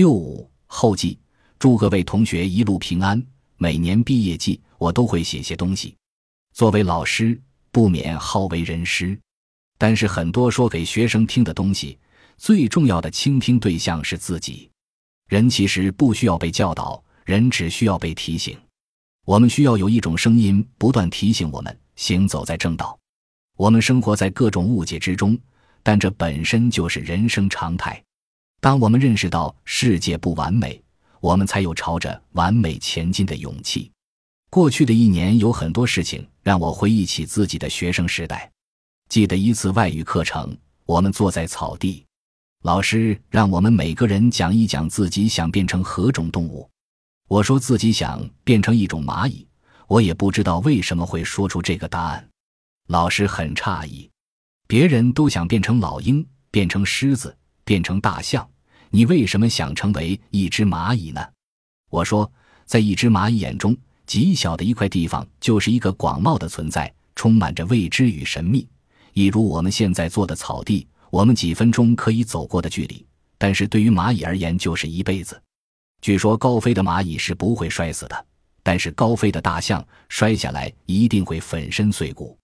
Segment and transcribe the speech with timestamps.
[0.00, 1.18] 六五后记，
[1.58, 3.22] 祝各位同学一路平安。
[3.58, 5.94] 每年毕业季，我都会写些东西。
[6.54, 7.38] 作为老师，
[7.70, 9.20] 不免好为人师，
[9.76, 11.98] 但是很多说给学生听的东西，
[12.38, 14.70] 最重要的倾听对象是自己。
[15.28, 18.58] 人其实不需要被教导，人只需要被提醒。
[19.26, 22.98] 我们需要有一种声音不断提醒我们行走在正道。
[23.58, 25.38] 我们生活在各种误解之中，
[25.82, 28.02] 但这本身就是人生常态。
[28.60, 30.80] 当我们认识到世界不完美，
[31.20, 33.90] 我们才有朝着完美前进的勇气。
[34.50, 38.50] 过去的一年有很多事情让我回忆起自己的学生时代。
[39.08, 40.54] 记得一次外语课程，
[40.84, 42.04] 我们坐在草地，
[42.62, 46.68] 老师让我们每个人讲一讲自己想变成何种动物。
[47.28, 49.46] 我说自己想变成一种蚂蚁，
[49.86, 52.28] 我也不知道为什么会说出这个答案。
[52.88, 54.10] 老师很诧异，
[54.66, 57.34] 别人都想变成老鹰，变成狮子。
[57.70, 58.44] 变成大象，
[58.90, 61.24] 你为什么想成为一只蚂蚁呢？
[61.88, 62.28] 我说，
[62.64, 63.76] 在一只蚂蚁眼中，
[64.08, 68.66] 极小的一块地方就是一个广袤的存在，充满着未知与神秘。
[69.12, 73.06] 一如我们现在坐的草地，我们几分钟可以走过的距离，
[73.38, 75.40] 但是对于蚂蚁而言就是一辈子。
[76.02, 78.26] 据说高飞的蚂蚁是不会摔死的，
[78.64, 82.36] 但是高飞的大象摔下来一定会粉身碎骨。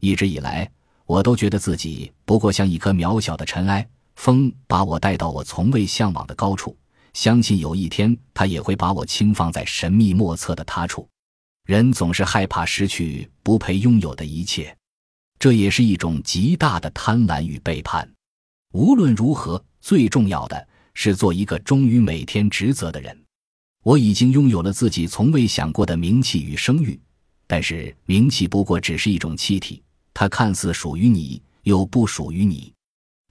[0.00, 0.68] 一直以来，
[1.06, 3.88] 我都觉得自己不过像一颗渺小的尘埃。
[4.16, 6.76] 风把我带到我从未向往的高处，
[7.12, 11.08] 相信有一天，它也会把我轻放在神秘莫测的他处。
[11.66, 14.76] 人总是害怕失去不配拥有的一切，
[15.38, 18.06] 这也是一种极大的贪婪与背叛。
[18.72, 23.18] 无论如何，最重要的是做一个忠于每天职责的人。
[23.82, 27.00] 我已经拥有了自己从未想过的名气与声誉，
[27.46, 32.73] 但是名气不过只是一种气体，它看似属于你，又不属于你。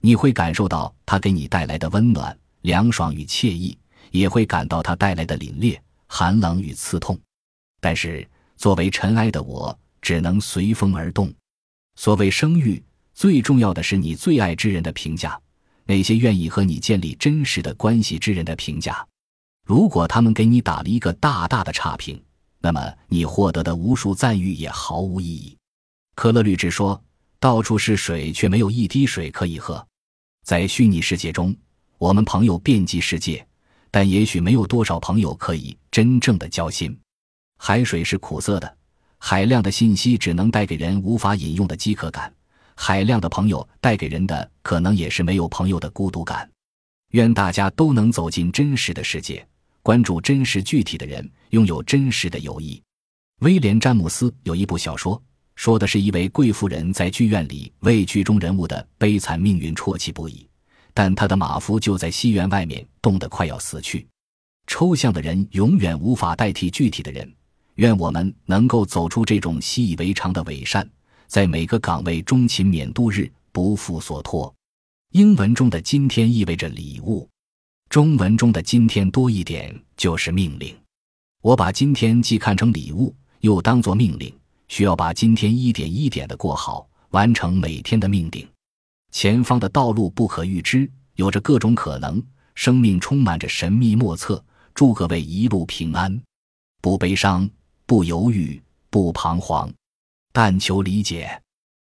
[0.04, 3.74] 你会感受到它给你带来的温暖、凉爽与惬意，
[4.10, 7.18] 也会感到它带来的凛冽、寒冷与刺痛。
[7.80, 11.32] 但是，作为尘埃的我，只能随风而动。
[11.96, 12.84] 所谓声誉，
[13.14, 15.40] 最重要的是你最爱之人的评价，
[15.86, 19.02] 那些愿意和你建立真实的关系之人的评价。
[19.66, 22.22] 如果他们给你打了一个大大的差评，
[22.60, 25.56] 那么你获得的无数赞誉也毫无意义。
[26.14, 27.02] 可乐律治说
[27.40, 29.82] ：“到处是水，却没有一滴水可以喝。”
[30.44, 31.56] 在虚拟世界中，
[31.96, 33.44] 我们朋友遍及世界，
[33.90, 36.94] 但也许没有多少朋友可以真正的交心。
[37.56, 38.76] 海水是苦涩的，
[39.16, 42.30] 海量的信息只能带给人无法饮用的饥渴感；
[42.76, 46.46] 海量的朋友带给人的，可能也是没有朋友的孤独感。
[47.12, 49.46] 愿大家都能走进真实的世界，
[49.82, 52.82] 关注真实具体的人，拥有真实的友谊。
[53.40, 55.22] 威廉·詹姆斯有一部小说。
[55.56, 60.46] 说的是一位贵妇人在剧院里为剧中人物的悲惨命运啜泣不已，
[60.92, 64.06] 但她的马夫就在戏院外面冻得快要死去。
[64.66, 67.30] 抽象的人永远无法代替具体的人。
[67.76, 70.88] 愿我们能够走出这种习以为常的伪善，
[71.26, 74.54] 在每个岗位中勤勉度日，不负所托。
[75.10, 77.28] 英文中的“今天”意味着礼物，
[77.88, 80.72] 中文中的“今天”多一点就是命令。
[81.42, 84.32] 我把今天既看成礼物，又当作命令。
[84.74, 88.44] 需要把今天一点一点的过好，完成每天的命定。
[89.12, 92.20] 前方的道路不可预知，有着各种可能，
[92.56, 94.44] 生命充满着神秘莫测。
[94.74, 96.20] 祝各位一路平安，
[96.82, 97.48] 不悲伤，
[97.86, 99.72] 不犹豫，不彷徨，
[100.32, 101.40] 但求理解。